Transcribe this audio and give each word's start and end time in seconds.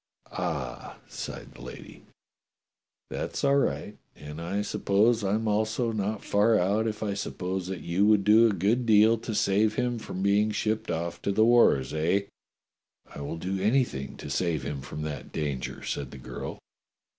"Ah!" 0.31 0.97
sighed 1.07 1.53
the 1.53 1.61
lady, 1.61 2.01
"that's 3.11 3.43
all 3.43 3.57
right, 3.57 3.97
and 4.15 4.41
I 4.41 4.63
sup 4.63 4.85
pose 4.85 5.23
I'm 5.23 5.47
also 5.47 5.91
not 5.91 6.23
far 6.25 6.57
out 6.57 6.87
if 6.87 7.03
I 7.03 7.13
suppose 7.13 7.67
that 7.67 7.81
you 7.81 8.07
would 8.07 8.23
do 8.23 8.47
a 8.47 8.51
good 8.53 8.87
deal 8.87 9.15
to 9.19 9.35
save 9.35 9.75
him 9.75 9.99
from 9.99 10.23
being 10.23 10.49
shipped 10.49 10.89
off 10.89 11.21
to 11.21 11.31
the 11.31 11.45
wars, 11.45 11.93
eh?" 11.93 12.21
"I 13.13 13.21
will 13.21 13.37
do 13.37 13.59
anything 13.61 14.17
to 14.17 14.31
save 14.31 14.63
him 14.63 14.81
from 14.81 15.03
that 15.03 15.31
danger," 15.31 15.83
said 15.83 16.09
the 16.09 16.17
girl. 16.17 16.57